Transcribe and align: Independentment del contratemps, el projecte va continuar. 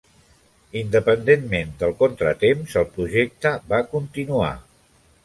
Independentment 0.79 1.75
del 1.83 1.93
contratemps, 1.99 2.73
el 2.83 2.87
projecte 2.97 3.53
va 3.75 3.83
continuar. 3.93 4.51